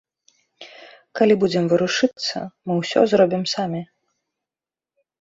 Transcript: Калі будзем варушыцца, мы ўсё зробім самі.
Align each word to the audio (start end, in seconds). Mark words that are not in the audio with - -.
Калі 1.19 1.33
будзем 1.43 1.69
варушыцца, 1.75 2.37
мы 2.67 2.81
ўсё 2.81 2.99
зробім 3.15 3.47
самі. 3.55 3.81